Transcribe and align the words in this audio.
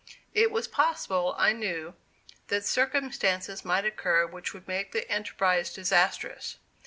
It 0.33 0.49
was 0.49 0.67
possible, 0.67 1.35
I 1.37 1.53
knew, 1.53 1.93
that 2.47 2.65
circumstances 2.65 3.63
might 3.63 3.85
occur 3.85 4.25
which 4.25 4.51
would 4.51 4.67
make 4.67 4.93
the 4.93 5.07
enterprise 5.11 5.71
disastrous. 5.71 6.55